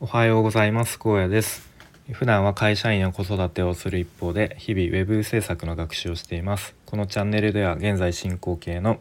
[0.00, 0.96] おはようございます。
[0.96, 1.68] 高野です。
[2.12, 6.76] 普段は会社員や子育てをする一方で日々ウェブ制作の学習をしています。
[6.86, 9.00] このチャンネルでは現在進行形の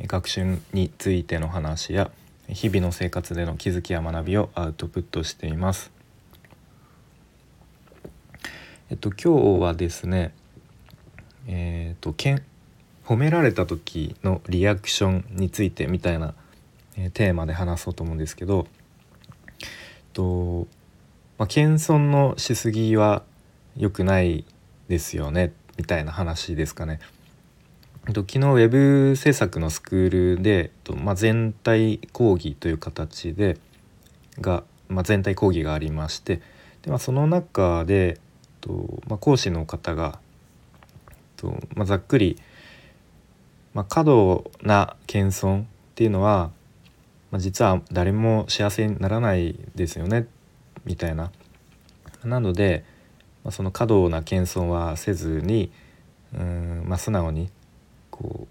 [0.00, 2.12] 学習についての話や
[2.48, 5.90] 日々の生活での気づきや学びをアウトプットしています。
[8.90, 10.32] えっと今日はですね
[11.48, 12.42] えー、っとけん
[13.04, 16.34] 褒められた時のリアクションについてみたいな、
[16.96, 18.68] えテーマで話そうと思うんですけど
[20.18, 20.66] と、
[21.38, 23.22] まあ、謙遜のしすぎは
[23.76, 24.44] 良くない
[24.88, 26.98] ですよねみたいな話ですかね。
[28.08, 33.58] 昨日ウェブ制作のスクールで、まあ、全体講義という形で
[34.40, 36.40] が、まあ、全体講義がありまして
[36.82, 38.18] で、まあ、その中で
[38.60, 40.18] と、まあ、講師の方が
[41.36, 42.38] と、まあ、ざっくり、
[43.74, 46.50] まあ、過度な謙遜っていうのは
[47.30, 50.26] まあ、実は誰も幸せにならないですよね
[50.84, 51.30] みたいな。
[52.24, 52.84] なので、
[53.44, 55.70] まあ、その過度な謙遜はせずに
[56.34, 57.50] うん、まあ、素直に
[58.10, 58.46] こ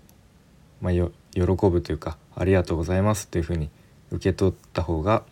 [0.81, 3.69] う、まあ、よ喜ぶというか「ありがとうございます」っていうふうに
[4.11, 5.23] 受け取った方が、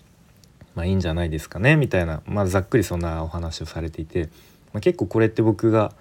[0.75, 4.29] まあ、いいんじゃないですかねみたいな、まあ、ざっくりそんなお話をされていて、
[4.73, 5.93] まあ、結構これって僕が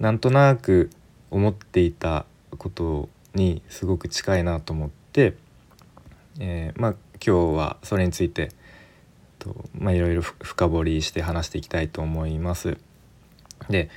[0.00, 0.90] なんとなく
[1.30, 2.26] 思っていた
[2.58, 5.34] ことにすごく近いなと思って。
[6.40, 8.50] えー、まあ今日はそれについて
[9.38, 12.78] とまあいろいろ深掘りして話していきたいと思います。
[13.68, 13.88] で、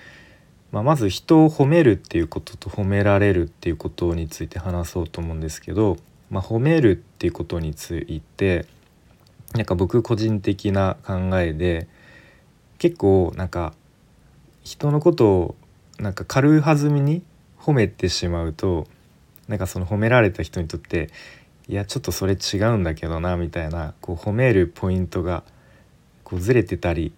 [0.72, 5.98] まあ、まず人を褒めるっていうことと褒められるっていうことについて話そうと思うんですけど、
[6.30, 8.66] まあ、褒めるっていうことについて
[9.54, 11.88] なんか僕個人的な考えで
[12.78, 13.74] 結構なんか
[14.64, 15.56] 人のことを
[15.98, 17.24] なんか軽はずみに
[17.60, 18.88] 褒めてしまうと
[19.48, 21.10] なんかその褒められた人にとって
[21.70, 25.44] いやちょっとそれ違うんだけどなみたいなこう褒めるポイントが
[26.24, 27.14] こうずれてたり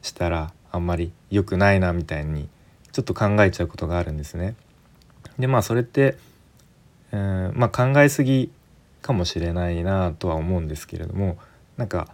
[0.00, 2.48] したらあんまり良くないなみたいに
[2.92, 4.54] ちょっと考えちゃうことがあるんですね。
[5.40, 6.16] でまあそれって、
[7.10, 8.52] えー、まあ、考えすぎ
[9.02, 11.36] かもしれないなとは思うんですけれども
[11.76, 12.06] なんか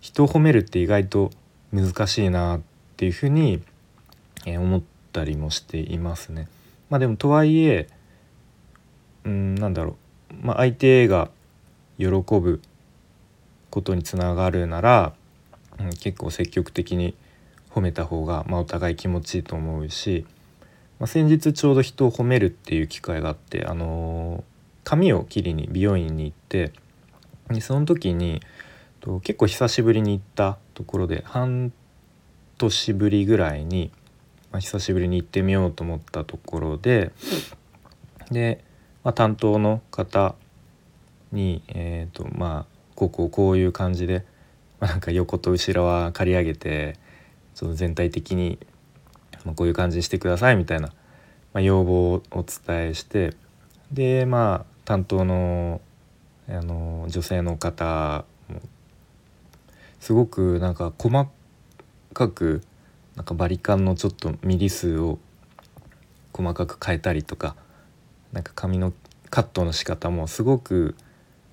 [0.00, 1.30] 人を褒めるって意外と
[1.74, 2.60] 難しいなっ
[2.96, 3.60] ていうふうに、
[4.46, 4.82] え思っ
[5.12, 6.48] たりもしていますね。
[6.88, 7.88] まあ、でもとはいえ
[9.24, 9.96] うんなんだろう
[10.42, 11.30] まあ、相手が
[11.98, 12.60] 喜ぶ
[13.70, 15.12] ことにつながるなら、
[15.78, 17.14] うん、結構積極的に
[17.70, 20.26] 褒めた方が、まあ、お互い気持ちいいと思うし、
[20.98, 24.42] まあ、先日ちょうど人を褒めるっていう機会があって、あのー、
[24.84, 26.72] 髪を切りに美容院に行って
[27.50, 28.40] でその時に
[29.06, 31.72] と結構久しぶりに行ったところで半
[32.58, 33.92] 年ぶりぐらいに、
[34.50, 37.12] まあ、久しぶりに行ってみようと思ったところで
[38.30, 38.64] で
[39.06, 40.34] まあ、担当の方
[41.30, 44.26] に、えーとまあ、こここういう感じで、
[44.80, 46.98] まあ、なんか横と後ろは刈り上げて
[47.54, 48.58] その全体的に、
[49.44, 50.94] まあ、こういう感じにしてくださいみたいな、ま
[51.54, 53.34] あ、要望をお伝えして
[53.92, 55.80] でまあ担当の
[56.48, 58.60] あの女性の方も
[60.00, 61.28] すごくなんか細
[62.12, 62.60] かく
[63.14, 65.20] なんかバリカンのちょっとミリ数を
[66.32, 67.54] 細かく変えたりとか
[68.36, 68.92] なんか髪の
[69.30, 70.94] カットの仕方もすごく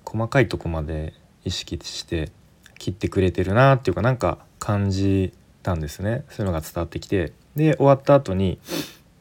[0.04, 2.30] 細かいとこまで意識して
[2.78, 6.24] 切ってくれてるなっていうかなんか感じたんですね。
[6.28, 7.32] そういうのが伝わってきて。
[7.56, 8.58] で終わった後に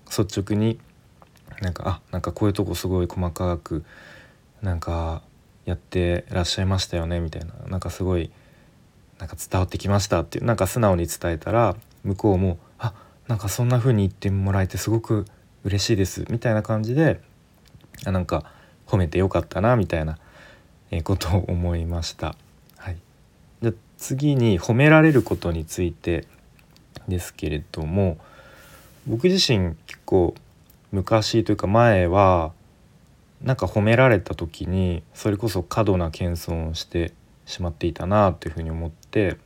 [0.07, 0.77] 率直に
[1.61, 3.85] なんかあなんかこういうとこすごい細かく
[4.61, 5.21] なんか
[5.63, 7.53] やってらっしゃいましたよねみたいな。
[7.69, 8.29] なんかすごい
[9.19, 12.93] なんか伝わってきましたっていうなんか素直に伝えたら向こうもあ
[13.29, 15.23] なんかそんな風に言ってもらえてすごく
[15.63, 17.21] 嬉しいですみたいな感じで
[18.05, 18.51] あなんか
[18.87, 20.17] 褒めてよかったなみたいな
[21.03, 22.35] ことを思いました。
[22.77, 22.97] はい、
[23.61, 26.27] じゃ次に褒められることについて
[27.07, 28.17] ですけれども
[29.07, 30.35] 僕自身結構
[30.91, 32.53] 昔というか前は
[33.41, 37.13] なんか褒められた時にそれこそ過度な謙遜をして
[37.45, 39.37] しまっていたなというふうに思って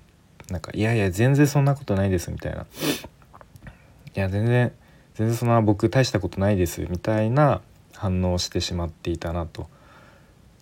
[0.49, 2.65] なんか「いやいや全然そんなことないです」みたいな
[4.15, 4.71] 「いや全然
[5.15, 7.61] 全然そんな僕大したことないです」みたいな
[7.97, 9.67] 反応してしまっていたなと。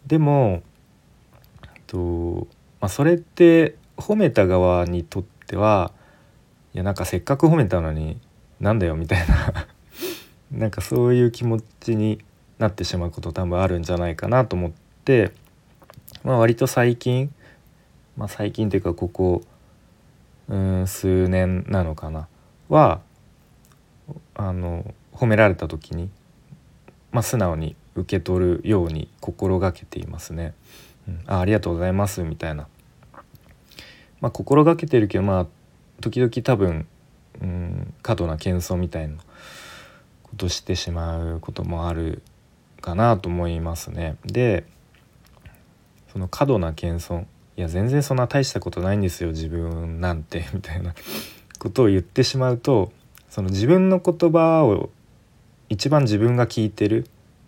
[0.08, 0.64] でも
[1.88, 2.48] と、
[2.80, 5.92] まあ、それって褒めた側にとっては
[6.74, 8.20] いやなんかせっかく褒めたのに
[8.60, 9.68] なんだよみたいな
[10.52, 12.24] なんかそういう気持ちに
[12.60, 14.72] なってしまうこと多分あるんじゃないかなと思っ
[15.04, 15.32] て、
[16.24, 17.34] まあ、割と最近、
[18.18, 19.42] まあ、最近っていうかここ
[20.48, 22.28] うん数年なのかな
[22.70, 23.02] は
[24.36, 26.10] あの褒められた時に
[27.16, 30.54] まあ、素直に受け取るように心がけていますね。
[31.08, 32.68] うん、あありがとうございますみたいな。
[34.20, 35.48] まあ、心がけてるけどまあ
[36.02, 36.86] 時々多分、
[37.42, 39.16] うん、過度な謙遜みたいな
[40.24, 42.22] ことしてしまうこともある
[42.82, 44.18] かなと思いますね。
[44.26, 44.66] で
[46.12, 47.22] その過度な謙遜
[47.56, 50.94] いや全然そんな大したことないんですよ自分なんてみたいな
[51.60, 52.92] ことを言ってしまうと
[53.30, 54.90] その自分の言葉を
[55.70, 57.08] 一番自分が聞いてる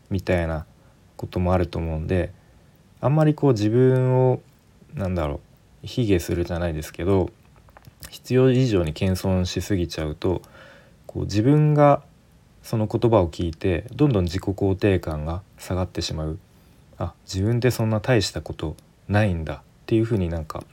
[0.09, 0.65] みたいな
[1.15, 2.31] こともあると思うんで
[3.01, 4.41] あんまりこう自分を
[4.93, 5.41] なんだろ
[5.83, 7.29] う卑下するじゃないですけど
[8.09, 10.41] 必要以上に謙遜しすぎちゃうと
[11.05, 12.01] こう自分が
[12.63, 16.37] その言葉を聞いてどんどん自己肯定感が下がってしまう。
[16.97, 18.75] あ自分でそんな大したこと
[19.07, 20.63] ないんだっていうふうになんか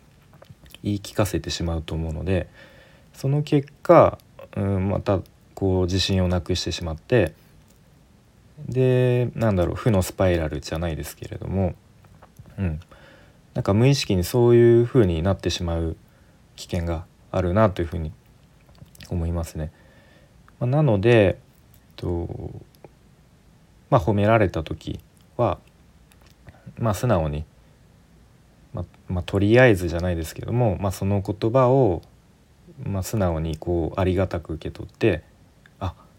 [0.83, 2.49] 言い聞かせてしまうと思うので
[3.13, 4.19] その結果、
[4.57, 5.21] うん、また
[5.55, 7.35] こう自信をなくしてしまって
[8.69, 11.75] でなんだろう負のスパイラルじゃないですけれども、
[12.59, 12.81] うん、
[13.55, 15.97] なんか無意識にそういう風になってしまう
[16.57, 18.13] 危険があるなというふうに
[19.11, 19.73] 思いますね。
[20.61, 21.39] まあ、なので
[21.97, 22.29] と
[23.91, 25.01] まあ褒められた時
[25.37, 25.59] は
[26.79, 27.45] まあ素直に、
[28.73, 32.03] ままあ、とりあえずじゃないですけども、まあ、その言葉を、
[32.83, 35.23] ま、素直にこうありがたく受け取って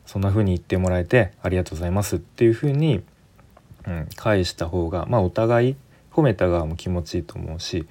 [0.06, 3.04] そんな風に言ってもらえてありがとうございますっていう風に、
[3.88, 5.76] うん、返した方が、まあ、お互い
[6.12, 7.88] 褒めた側も気持ちいいと思うし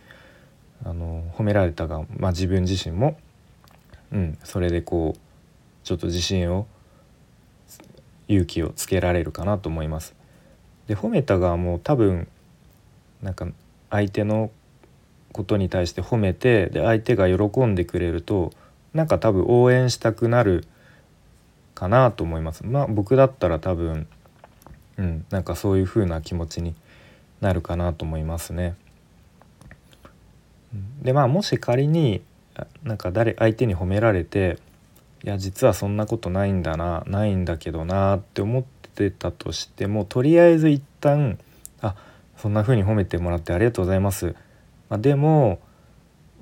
[0.85, 3.19] あの褒められたが、まあ、自分自身も、
[4.13, 5.21] うん、それでこう
[5.85, 6.67] ちょっと自信を
[8.29, 10.15] 勇気をつけられるかなと思います。
[10.87, 12.29] で褒めた側も多分
[13.23, 13.47] なんか
[13.91, 14.51] 相手の
[15.33, 18.53] ことに対して褒めてで相手が喜んでくれると
[18.93, 20.67] なんか多分応援したくなる
[21.85, 22.65] かなと思います。
[22.65, 24.07] まあ僕だったら多分
[24.97, 26.75] うんなんかそういう風な気持ちに
[27.41, 28.75] なるかなと思いますね。
[31.03, 32.23] でまあもし仮に
[32.83, 34.59] なんか誰相手に褒められて
[35.25, 38.65] いや実はそんなことないんだなないんだけどなって思っ
[38.95, 41.39] てたとしてもとりあえず一旦
[41.83, 41.95] あ
[42.37, 44.35] そんな風に褒めてもらってありがとうございます。
[44.89, 45.61] まあ、でも、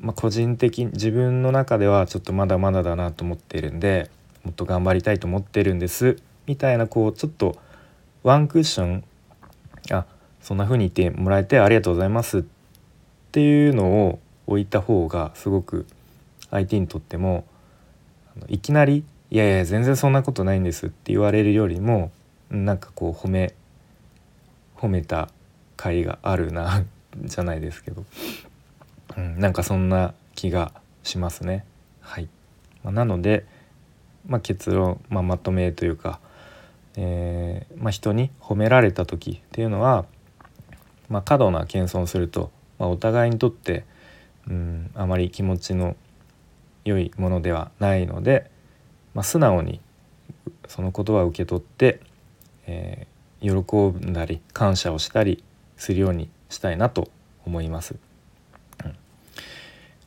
[0.00, 4.10] まあ、個人的自分の中ではちょっとまだまだだなと思っているんで
[4.44, 6.16] もっと頑張りたいと思ってるんです。
[6.46, 7.56] みたいなこうちょっと
[8.22, 9.04] ワンクッション。
[9.90, 10.06] あ
[10.40, 12.38] そんな風に言ってもらえてありがとうございます。
[12.38, 12.42] っ
[13.32, 15.86] ていうのを置いた方がすごく
[16.50, 17.44] 相手にとっても
[18.48, 22.10] いきなり「いやいや全然そんなことないんです」って言われるよりも
[22.50, 23.54] なんかこう褒め
[24.76, 25.28] 褒めた
[25.76, 26.84] 甲斐があるな
[27.22, 28.04] じゃないですけど、
[29.16, 30.72] うん、なんかそんな気が
[31.02, 31.64] しますね。
[32.00, 32.28] はい。
[32.82, 33.46] まあ、なので、
[34.26, 36.20] まあ、結論、まあ、まとめというか、
[36.96, 40.04] えーまあ、人に褒められた時っていうのは、
[41.08, 43.84] まあ、過度な謙遜すると、まあ、お互いにとって
[44.48, 45.96] うんあまり気持ちの
[46.84, 48.50] 良いものではないので、
[49.14, 49.80] まあ、素直に
[50.68, 52.00] その言葉を受け取って、
[52.66, 55.44] えー、喜んだり感謝をしたり
[55.76, 57.08] するようにしたいなと
[57.44, 57.96] 思います。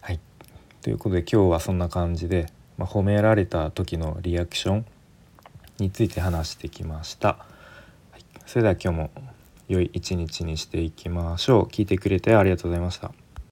[0.01, 0.19] はい
[0.81, 4.85] ということで今日はそんな感じで、まあ、褒められた時のリアクション
[5.79, 7.27] について話してきました。
[8.11, 9.11] はい、それでは今日も
[9.67, 11.63] 良い一日にしていきましょう。
[11.65, 13.24] 聞いてくれてありがとうございました。